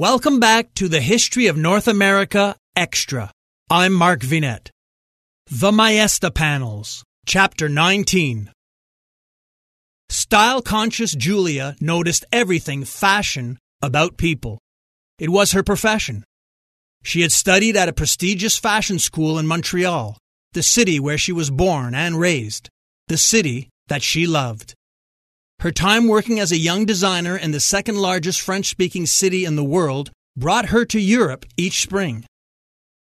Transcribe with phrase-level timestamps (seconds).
[0.00, 3.30] Welcome back to the History of North America Extra.
[3.68, 4.70] I'm Mark Vinet.
[5.50, 8.50] The Maesta Panels, Chapter 19.
[10.08, 14.58] Style conscious Julia noticed everything fashion about people.
[15.18, 16.24] It was her profession.
[17.02, 20.16] She had studied at a prestigious fashion school in Montreal,
[20.54, 22.70] the city where she was born and raised,
[23.08, 24.72] the city that she loved.
[25.60, 29.56] Her time working as a young designer in the second largest French speaking city in
[29.56, 32.24] the world brought her to Europe each spring.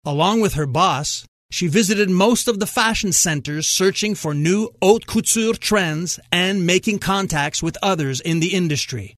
[0.03, 5.05] Along with her boss, she visited most of the fashion centers searching for new haute
[5.05, 9.13] couture trends and making contacts with others in the industry.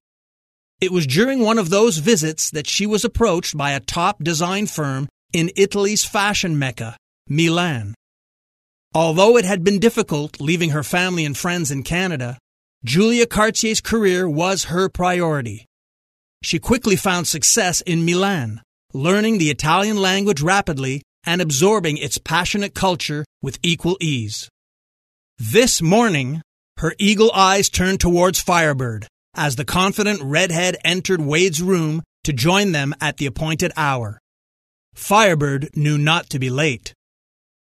[0.82, 4.66] It was during one of those visits that she was approached by a top design
[4.66, 6.98] firm in Italy's fashion mecca,
[7.30, 7.94] Milan.
[8.94, 12.36] Although it had been difficult leaving her family and friends in Canada,
[12.84, 15.66] Julia Cartier's career was her priority.
[16.42, 18.60] She quickly found success in Milan,
[18.92, 24.48] learning the Italian language rapidly and absorbing its passionate culture with equal ease.
[25.38, 26.42] This morning,
[26.78, 32.72] her eagle eyes turned towards Firebird as the confident redhead entered Wade's room to join
[32.72, 34.18] them at the appointed hour.
[34.94, 36.94] Firebird knew not to be late.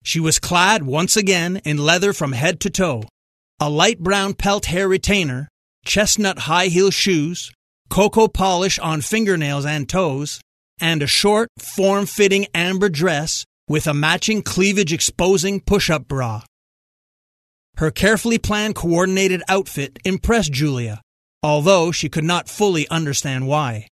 [0.05, 3.03] She was clad once again in leather from head to toe,
[3.62, 5.48] a light brown pelt hair retainer,
[5.84, 7.52] chestnut high heel shoes,
[7.88, 10.41] cocoa polish on fingernails and toes,
[10.80, 16.42] and a short, form fitting amber dress with a matching cleavage exposing push up bra.
[17.77, 21.00] Her carefully planned coordinated outfit impressed Julia,
[21.41, 23.86] although she could not fully understand why.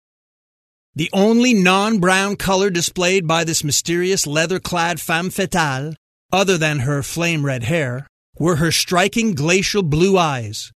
[0.94, 5.92] The only non brown color displayed by this mysterious leather clad femme fatale,
[6.32, 8.06] other than her flame red hair,
[8.38, 10.72] were her striking glacial blue eyes.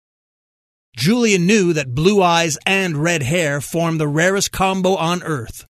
[0.96, 5.66] Julia knew that blue eyes and red hair form the rarest combo on earth.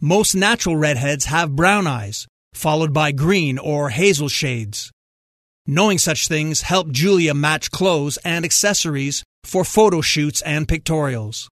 [0.00, 4.90] Most natural redheads have brown eyes, followed by green or hazel shades.
[5.66, 11.48] Knowing such things helped Julia match clothes and accessories for photo shoots and pictorials.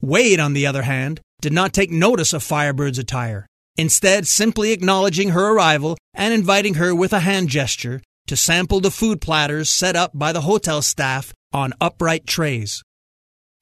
[0.00, 3.46] Wade, on the other hand, did not take notice of Firebird's attire,
[3.76, 8.90] instead simply acknowledging her arrival and inviting her with a hand gesture to sample the
[8.90, 12.82] food platters set up by the hotel staff on upright trays.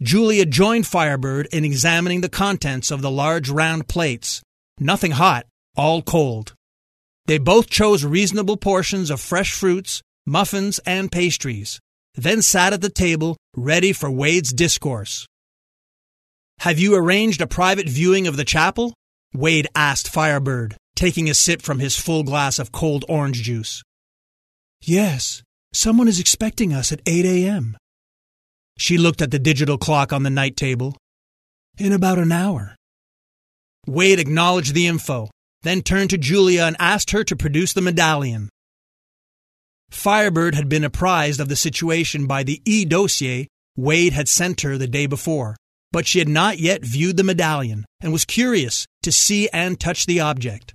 [0.02, 4.42] Julia joined Firebird in examining the contents of the large round plates.
[4.80, 5.46] Nothing hot,
[5.76, 6.54] all cold.
[7.26, 11.78] They both chose reasonable portions of fresh fruits, muffins, and pastries,
[12.14, 15.26] then sat at the table ready for Wade's discourse.
[16.60, 18.94] Have you arranged a private viewing of the chapel?
[19.34, 23.82] Wade asked Firebird, taking a sip from his full glass of cold orange juice.
[24.84, 27.76] Yes, someone is expecting us at 8 a.m.
[28.78, 30.96] She looked at the digital clock on the night table.
[31.78, 32.74] In about an hour.
[33.86, 35.30] Wade acknowledged the info,
[35.62, 38.48] then turned to Julia and asked her to produce the medallion.
[39.90, 44.76] Firebird had been apprised of the situation by the e dossier Wade had sent her
[44.76, 45.56] the day before,
[45.92, 50.06] but she had not yet viewed the medallion and was curious to see and touch
[50.06, 50.74] the object.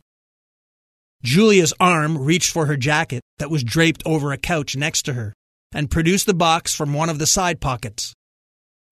[1.28, 5.34] Julia's arm reached for her jacket that was draped over a couch next to her
[5.74, 8.14] and produced the box from one of the side pockets.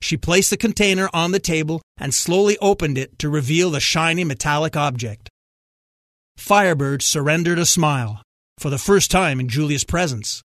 [0.01, 4.25] She placed the container on the table and slowly opened it to reveal the shiny
[4.25, 5.29] metallic object.
[6.35, 8.21] Firebird surrendered a smile,
[8.59, 10.41] for the first time in Julia's presence.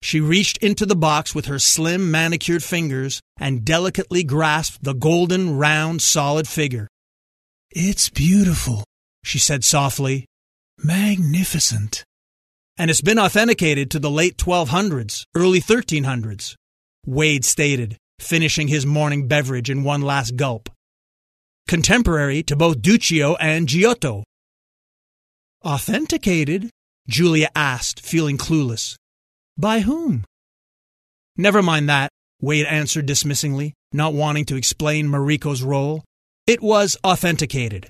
[0.00, 5.58] She reached into the box with her slim, manicured fingers and delicately grasped the golden,
[5.58, 6.88] round, solid figure.
[7.72, 8.84] It's beautiful,
[9.22, 10.24] she said softly,
[10.82, 12.04] Magnificent.
[12.76, 16.54] And it's been authenticated to the late 1200s, early 1300s,
[17.04, 20.68] Wade stated, finishing his morning beverage in one last gulp.
[21.66, 24.22] Contemporary to both Duccio and Giotto.
[25.64, 26.70] Authenticated?
[27.08, 28.94] Julia asked, feeling clueless.
[29.56, 30.24] By whom?
[31.36, 32.10] Never mind that,
[32.40, 36.04] Wade answered dismissingly, not wanting to explain Mariko's role.
[36.46, 37.88] It was authenticated.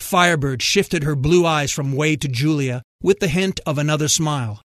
[0.00, 4.62] Firebird shifted her blue eyes from Wade to Julia with the hint of another smile.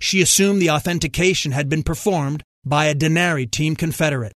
[0.00, 4.32] She assumed the authentication had been performed by a Denary team confederate.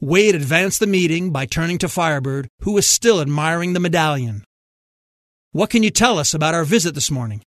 [0.00, 4.44] Wade advanced the meeting by turning to Firebird, who was still admiring the medallion.
[5.52, 7.42] What can you tell us about our visit this morning?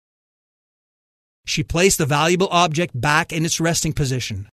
[1.45, 4.49] She placed the valuable object back in its resting position.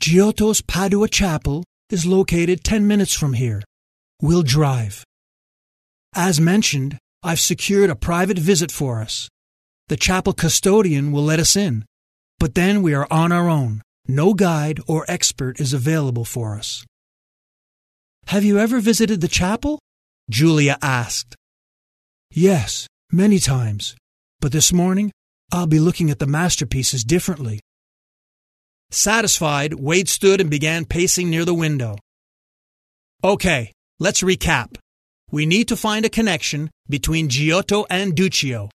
[0.00, 3.62] Giotto's Padua Chapel is located 10 minutes from here.
[4.22, 5.04] We'll drive.
[6.14, 9.28] As mentioned, I've secured a private visit for us.
[9.88, 11.84] The chapel custodian will let us in,
[12.38, 13.82] but then we are on our own.
[14.06, 16.84] No guide or expert is available for us.
[18.26, 19.78] Have you ever visited the chapel?
[20.30, 21.34] Julia asked.
[22.30, 23.96] Yes, many times.
[24.40, 25.10] But this morning,
[25.50, 27.60] I'll be looking at the masterpieces differently.
[28.90, 31.96] Satisfied, Wade stood and began pacing near the window.
[33.24, 34.76] Okay, let's recap.
[35.30, 38.70] We need to find a connection between Giotto and Duccio,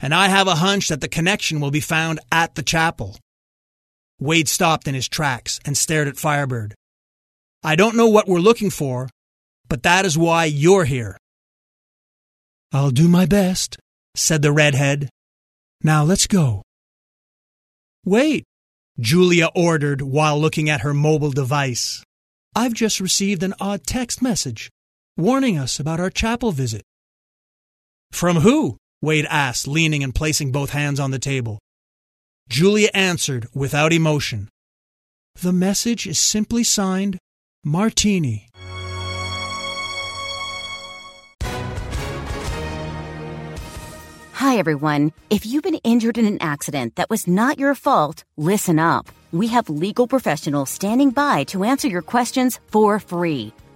[0.00, 3.18] and I have a hunch that the connection will be found at the chapel.
[4.18, 6.74] Wade stopped in his tracks and stared at Firebird.
[7.62, 9.10] I don't know what we're looking for,
[9.68, 11.18] but that is why you're here.
[12.72, 13.76] I'll do my best,
[14.14, 15.10] said the redhead.
[15.82, 16.62] Now let's go.
[18.04, 18.44] Wait,
[18.98, 22.02] Julia ordered while looking at her mobile device.
[22.54, 24.70] I've just received an odd text message
[25.16, 26.82] warning us about our chapel visit.
[28.10, 28.76] From who?
[29.00, 31.58] Wade asked, leaning and placing both hands on the table.
[32.48, 34.48] Julia answered without emotion.
[35.40, 37.18] The message is simply signed
[37.64, 38.48] Martini.
[44.34, 45.12] Hi, everyone.
[45.30, 49.06] If you've been injured in an accident that was not your fault, listen up.
[49.32, 53.54] We have legal professionals standing by to answer your questions for free.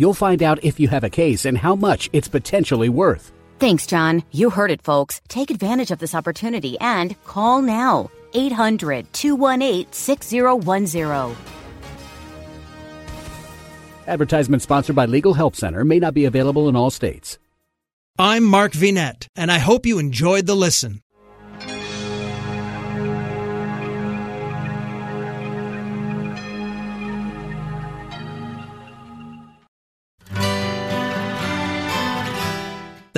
[0.00, 3.32] You'll find out if you have a case and how much it's potentially worth.
[3.58, 4.22] Thanks, John.
[4.32, 5.20] You heard it, folks.
[5.28, 8.10] Take advantage of this opportunity and call now.
[8.32, 11.36] 800 218 6010.
[14.06, 17.38] Advertisement sponsored by Legal Help Center may not be available in all states.
[18.18, 21.02] I'm Mark Vinet, and I hope you enjoyed the listen.